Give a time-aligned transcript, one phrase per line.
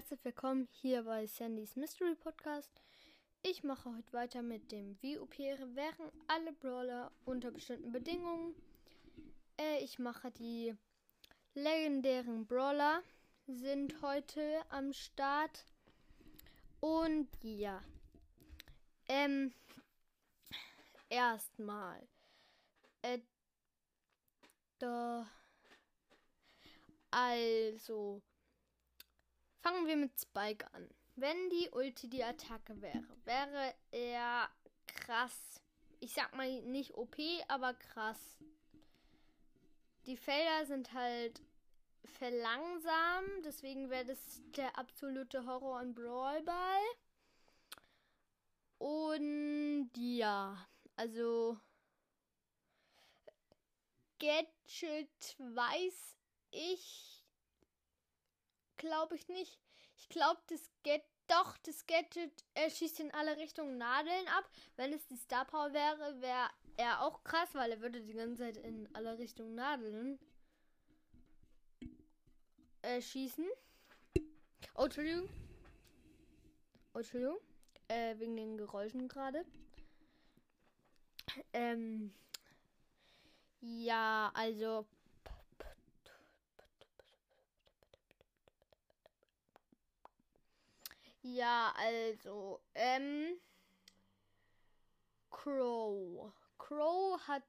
[0.00, 2.72] herzlich willkommen hier bei Sandys Mystery Podcast.
[3.42, 8.54] Ich mache heute weiter mit dem Wie operiere wären alle Brawler unter bestimmten Bedingungen.
[9.60, 10.74] Äh, ich mache die
[11.52, 13.02] legendären Brawler
[13.46, 15.66] sind heute am Start.
[16.80, 17.84] Und ja.
[19.06, 19.52] Ähm.
[21.10, 22.08] Erstmal.
[23.02, 23.18] Äh.
[24.78, 25.28] Da.
[27.10, 28.22] Also.
[29.60, 30.88] Fangen wir mit Spike an.
[31.16, 34.48] Wenn die Ulti die Attacke wäre, wäre er
[34.86, 35.60] krass.
[35.98, 37.16] Ich sag mal nicht OP,
[37.48, 38.38] aber krass.
[40.06, 41.42] Die Felder sind halt
[42.04, 46.80] verlangsamt, deswegen wäre das der absolute Horror an Brawlball.
[48.78, 50.66] Und ja,
[50.96, 51.60] also
[54.18, 56.16] Gadget weiß
[56.50, 57.19] ich
[58.80, 59.58] glaube ich nicht.
[59.96, 61.06] Ich glaube, das Gadget.
[61.28, 64.50] Doch, das Gadget er schießt in alle Richtungen Nadeln ab.
[64.74, 68.42] Wenn es die Star Power wäre, wäre er auch krass, weil er würde die ganze
[68.42, 70.18] Zeit in alle Richtungen Nadeln
[72.82, 73.46] äh, schießen.
[74.74, 75.28] Oh, Entschuldigung.
[76.94, 77.38] Oh, Entschuldigung.
[77.86, 79.44] Äh, wegen den Geräuschen gerade.
[81.52, 82.12] Ähm.
[83.60, 84.84] Ja, also
[91.22, 93.38] Ja, also, ähm,
[95.30, 96.32] Crow.
[96.58, 97.42] Crow hat,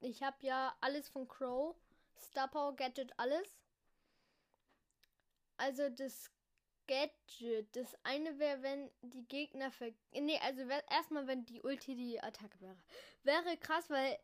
[0.00, 1.76] ich habe ja alles von Crow.
[2.18, 3.48] Star Power Gadget, alles.
[5.56, 6.30] Also das
[6.86, 9.92] Gadget, das eine wäre, wenn die Gegner ver...
[10.12, 12.76] Nee, also erstmal, wenn die Ulti die Attacke wäre.
[13.22, 14.18] Wäre krass, weil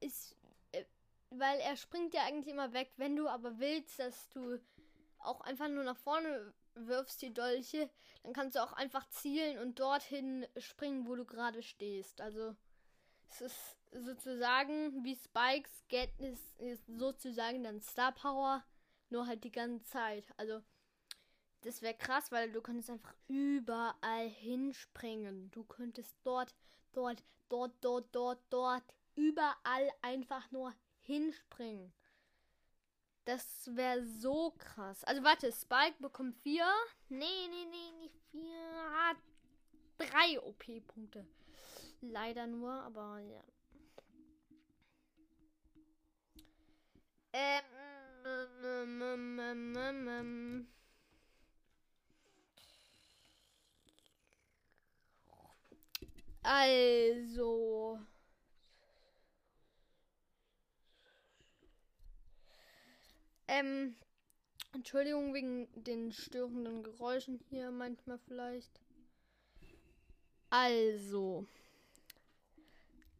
[0.00, 0.36] ist,
[0.72, 0.84] äh,
[1.30, 2.92] weil er springt ja eigentlich immer weg.
[2.96, 4.58] Wenn du aber willst, dass du
[5.18, 7.90] auch einfach nur nach vorne wirfst die Dolche,
[8.22, 12.20] dann kannst du auch einfach zielen und dorthin springen, wo du gerade stehst.
[12.20, 12.54] Also
[13.30, 18.64] es ist sozusagen wie Spikes Get ist, ist sozusagen dann Star Power,
[19.10, 20.26] nur halt die ganze Zeit.
[20.36, 20.62] Also
[21.62, 25.50] das wäre krass, weil du könntest einfach überall hinspringen.
[25.50, 26.54] Du könntest dort,
[26.92, 31.92] dort, dort, dort, dort, dort, überall einfach nur hinspringen.
[33.24, 35.02] Das wäre so krass.
[35.04, 36.66] Also warte, Spike bekommt vier.
[37.08, 38.90] Nee, nee, nee, nicht vier.
[39.08, 39.16] Hat
[39.98, 41.26] drei OP-Punkte.
[42.02, 43.42] Leider nur, aber ja.
[47.32, 47.62] Ähm,
[48.24, 50.68] ähm, ähm, ähm, ähm, ähm.
[56.42, 57.98] Also.
[63.54, 63.94] Ähm,
[64.72, 68.80] Entschuldigung wegen den störenden Geräuschen hier manchmal vielleicht.
[70.50, 71.46] Also,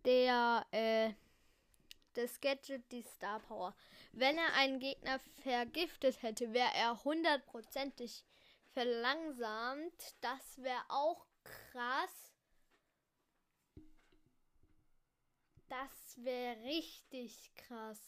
[0.05, 1.12] der, äh,
[2.15, 3.77] das Gadget, die Star Power.
[4.11, 8.25] Wenn er einen Gegner vergiftet hätte, wäre er hundertprozentig
[8.73, 10.17] verlangsamt.
[10.21, 12.34] Das wäre auch krass.
[15.69, 18.00] Das wäre richtig krass.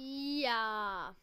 [0.00, 1.14] Ja.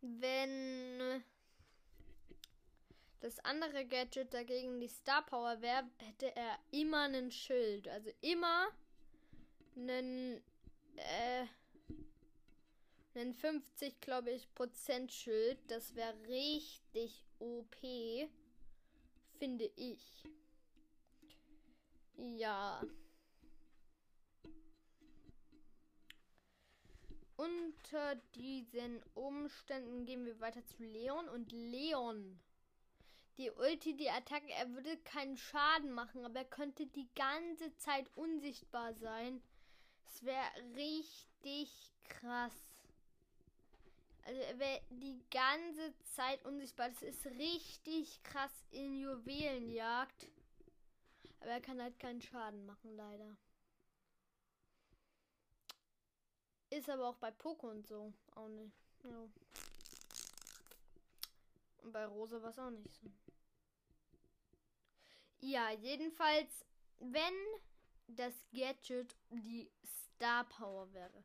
[0.00, 1.24] Wenn
[3.20, 7.88] das andere Gadget dagegen die Star Power wäre, hätte er immer einen Schild.
[7.88, 8.68] Also immer
[9.74, 10.40] einen,
[10.94, 11.46] äh,
[13.16, 15.58] einen 50, glaube ich, Prozent Schild.
[15.68, 18.28] Das wäre richtig OP,
[19.38, 20.24] finde ich.
[22.16, 22.82] Ja.
[27.36, 32.40] Unter diesen Umständen gehen wir weiter zu Leon und Leon.
[33.38, 38.08] Die Ulti, die Attacke, er würde keinen Schaden machen, aber er könnte die ganze Zeit
[38.14, 39.42] unsichtbar sein.
[40.06, 40.46] Es wäre
[40.76, 42.54] richtig krass.
[44.26, 46.90] Also er wäre die ganze Zeit unsichtbar.
[46.90, 50.28] Das ist richtig krass in Juwelenjagd.
[51.44, 53.36] Aber er kann halt keinen Schaden machen, leider.
[56.70, 58.74] Ist aber auch bei Poco und so auch nicht.
[59.02, 59.28] Ja.
[61.82, 63.12] Und bei Rosa war es auch nicht so.
[65.40, 66.64] Ja, jedenfalls,
[66.98, 67.34] wenn
[68.06, 71.24] das Gadget die Star Power wäre,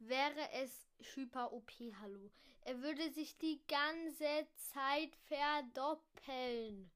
[0.00, 1.70] wäre es Hyper OP
[2.00, 2.32] Hallo.
[2.62, 6.90] Er würde sich die ganze Zeit verdoppeln.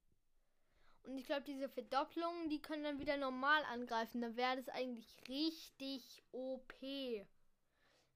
[1.07, 4.21] Und ich glaube, diese Verdopplungen, die können dann wieder normal angreifen.
[4.21, 6.75] Dann wäre das eigentlich richtig OP.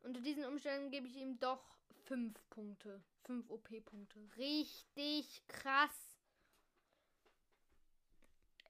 [0.02, 1.62] Unter diesen Umständen gebe ich ihm doch
[2.06, 3.00] 5 Punkte.
[3.25, 4.19] 5 OP-Punkte.
[4.37, 6.16] Richtig krass.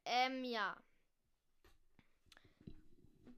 [0.04, 0.76] Ähm, ja.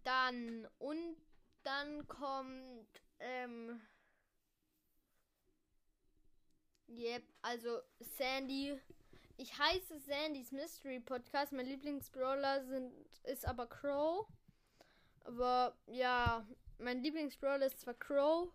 [0.03, 1.17] Dann und
[1.63, 2.89] dann kommt,
[3.21, 3.81] ähm,
[6.89, 8.81] yep, also Sandy.
[9.37, 11.53] Ich heiße Sandys Mystery Podcast.
[11.53, 12.93] Mein Lieblingsbrawler sind,
[13.25, 14.27] ist aber Crow.
[15.25, 16.47] Aber ja,
[16.79, 18.49] mein Lieblingsbrawler ist zwar Crow,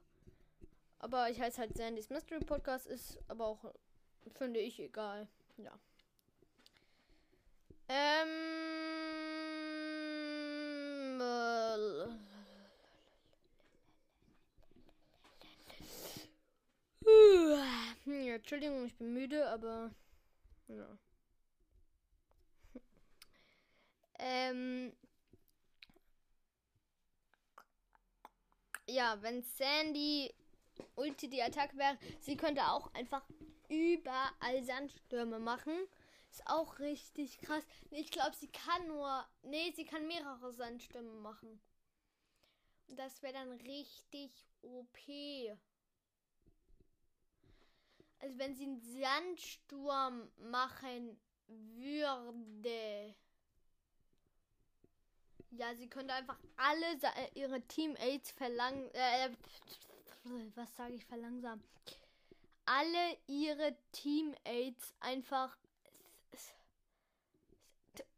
[1.00, 3.74] aber ich heiße halt Sandys Mystery Podcast, ist aber auch,
[4.33, 5.27] finde ich, egal.
[5.57, 5.71] Ja.
[7.88, 8.27] Ähm.
[11.19, 12.07] Äh,
[18.25, 19.91] ja, Entschuldigung, ich bin müde, aber.
[20.68, 20.98] Ja.
[24.19, 24.92] ähm.
[28.90, 30.34] Ja, wenn Sandy
[30.96, 33.24] Ulti die Attacke wäre, sie könnte auch einfach
[33.69, 35.74] überall Sandstürme machen.
[36.31, 37.66] Ist auch richtig krass.
[37.92, 39.25] Ich glaube, sie kann nur.
[39.44, 41.60] Nee, sie kann mehrere Sandstürme machen.
[42.88, 44.31] Und das wäre dann richtig
[44.62, 44.98] OP.
[48.27, 53.15] Also wenn sie einen Sandsturm machen würde.
[55.51, 58.94] Ja, sie könnte einfach alle äh, ihre Teammates verlangen.
[58.94, 59.29] Äh,
[60.56, 61.63] was sage ich verlangsamen?
[62.65, 65.57] Alle ihre Teammates einfach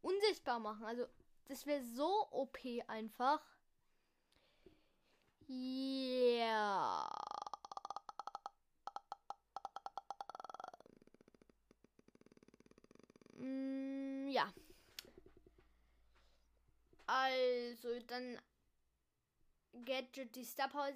[0.02, 0.84] unsichtbar machen.
[0.86, 1.06] Also,
[1.46, 2.58] das wäre so OP
[2.88, 3.40] einfach.
[5.46, 5.54] Ja.
[7.06, 7.29] Yeah.
[13.40, 14.52] Mm, ja.
[17.06, 18.38] Also, dann
[19.84, 20.92] Gadget, die Star Power.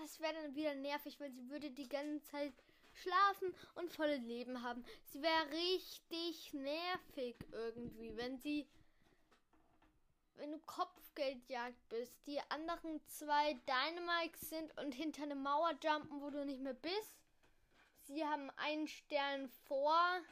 [0.00, 2.54] Das wäre dann wieder nervig, weil sie würde die ganze Zeit
[2.94, 4.84] schlafen und volle Leben haben.
[5.12, 8.66] Sie wäre richtig nervig irgendwie, wenn sie.
[10.36, 16.30] Wenn du Kopfgeldjagd bist, die anderen zwei Dynamics sind und hinter eine Mauer jumpen, wo
[16.30, 17.14] du nicht mehr bist.
[18.04, 20.22] Sie haben einen Stern vor.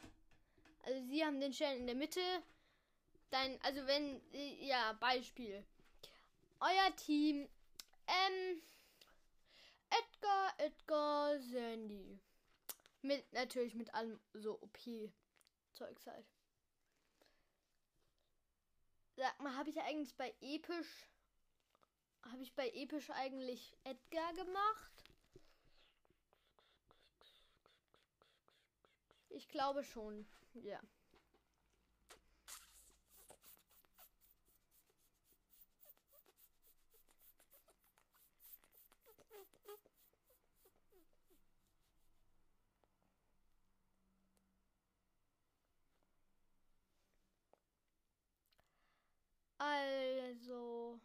[0.83, 2.21] Also sie haben den Stern in der Mitte.
[3.31, 4.21] Dein, also wenn,
[4.61, 5.63] ja, Beispiel.
[6.59, 7.47] Euer Team,
[8.07, 8.61] ähm,
[9.89, 12.19] Edgar, Edgar, Sandy.
[13.01, 16.25] Mit, natürlich mit allem so OP-Zeugs halt.
[19.15, 21.09] Sag mal, habe ich eigentlich bei Episch.
[22.23, 25.03] Habe ich bei Episch eigentlich Edgar gemacht?
[29.29, 30.79] Ich glaube schon, ja.
[49.59, 50.99] Also.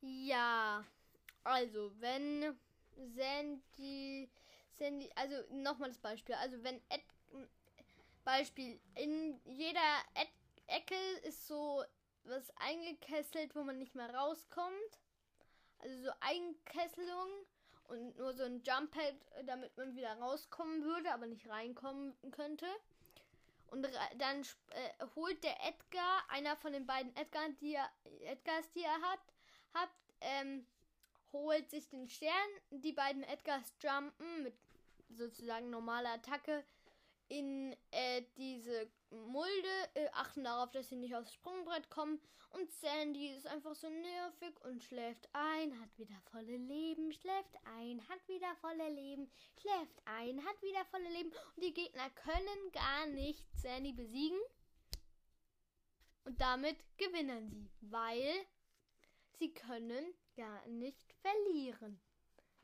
[0.00, 0.84] Ja.
[1.44, 2.58] Also, wenn
[2.96, 4.30] Sandy.
[4.72, 5.10] Sandy.
[5.14, 6.34] Also, nochmal das Beispiel.
[6.36, 7.02] Also, wenn Ed.
[8.24, 8.80] Beispiel.
[8.96, 9.80] In jeder
[10.14, 10.28] Ed
[10.66, 11.84] Ecke ist so
[12.24, 15.00] was eingekesselt, wo man nicht mehr rauskommt.
[15.78, 17.30] Also, so Einkesselung
[17.88, 22.66] und nur so ein Jump-Pad, damit man wieder rauskommen würde, aber nicht reinkommen könnte.
[23.68, 23.86] Und
[24.18, 27.90] dann äh, holt der Edgar, einer von den beiden Edgar, die er,
[28.24, 29.20] Edgars, die er hat,
[29.74, 30.66] hat ähm,
[31.32, 32.32] holt sich den Stern.
[32.70, 34.54] Die beiden Edgars jumpen mit
[35.08, 36.64] sozusagen normaler Attacke
[37.28, 42.20] in äh, diese Mulde, äh, achten darauf, dass sie nicht aufs Sprungbrett kommen.
[42.50, 48.00] Und Sandy ist einfach so nervig und schläft ein, hat wieder volle Leben, schläft ein,
[48.08, 49.28] hat wieder volle Leben,
[49.60, 51.30] schläft ein, hat wieder volle Leben.
[51.54, 54.38] Und die Gegner können gar nicht Sandy besiegen.
[56.24, 58.46] Und damit gewinnen sie, weil
[59.38, 62.00] sie können gar nicht verlieren.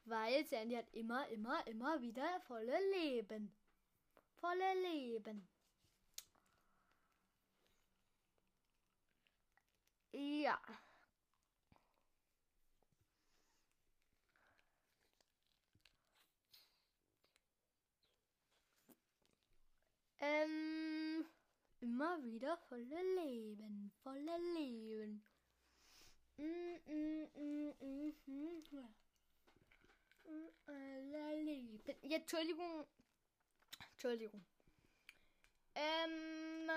[0.04, 3.52] Weil Sandy hat immer, immer, immer wieder volle Leben
[4.42, 5.49] volle Leben.
[10.12, 10.61] Ja.
[20.21, 21.25] Ähm,
[21.81, 25.23] immer wieder voller Leben, voller Leben.
[26.38, 26.45] Mm,
[26.87, 28.42] mm, mm, mm, mm.
[32.12, 32.85] Ja, Entschuldigung.
[33.92, 34.45] Entschuldigung.
[35.75, 36.69] Ähm,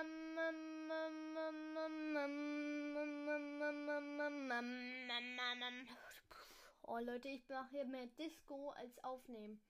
[6.83, 9.61] oh Leute, ich mache hier mehr Disco als aufnehmen.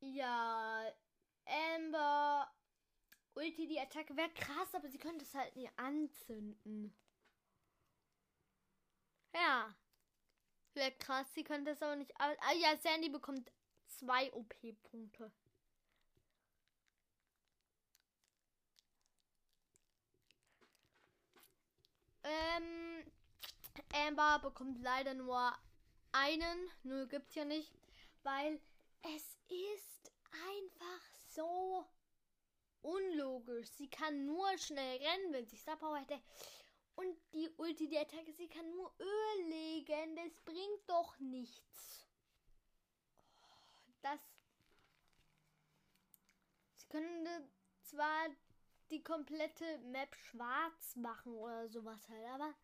[0.00, 0.90] Ja,
[1.44, 2.50] Amber
[3.34, 6.96] Ulti, die Attacke wäre krass, aber sie könnte es halt nie anzünden.
[9.34, 9.76] Ja.
[10.72, 12.12] Wäre krass, sie könnte es aber nicht.
[12.18, 13.50] Ah ja, Sandy bekommt
[13.86, 15.32] zwei OP-Punkte.
[22.24, 23.04] Ähm,
[23.92, 25.56] Amber bekommt leider nur
[26.12, 26.70] einen.
[26.82, 27.72] Nur gibt's ja nicht.
[28.22, 28.60] Weil
[29.02, 30.12] es ist
[30.48, 31.86] einfach so
[32.82, 33.68] unlogisch.
[33.70, 36.20] Sie kann nur schnell rennen, wenn sie Star Power hätte.
[36.96, 40.16] Und die Ulti, die Attacke, sie kann nur Öl legen.
[40.16, 42.05] Das bringt doch nichts.
[44.06, 44.20] Das.
[46.74, 47.26] Sie können
[47.82, 48.28] zwar
[48.90, 52.54] die komplette Map schwarz machen oder sowas halt, aber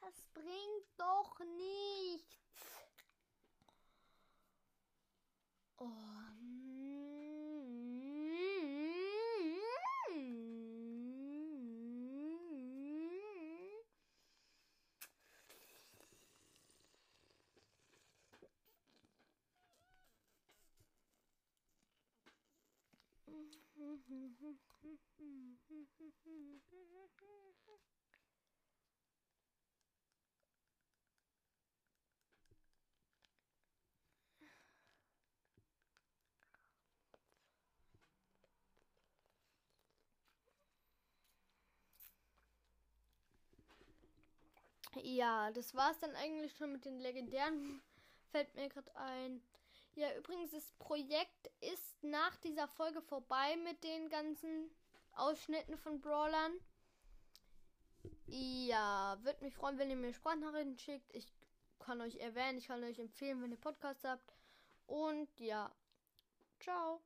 [0.00, 2.38] das bringt doch nichts.
[5.78, 5.90] Oh.
[45.02, 47.82] Ja, das war's dann eigentlich schon mit den legendären.
[48.30, 49.42] Fällt mir gerade ein.
[49.94, 54.70] Ja, übrigens, das Projekt ist nach dieser Folge vorbei mit den ganzen
[55.12, 56.52] Ausschnitten von Brawlern.
[58.26, 61.14] Ja, würde mich freuen, wenn ihr mir Sprachnachrichten schickt.
[61.14, 61.32] Ich
[61.78, 64.34] kann euch erwähnen, ich kann euch empfehlen, wenn ihr Podcast habt.
[64.86, 65.70] Und ja,
[66.58, 67.00] ciao.